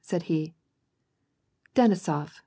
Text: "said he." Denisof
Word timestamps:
"said 0.03 0.23
he." 0.23 0.55
Denisof 1.75 2.39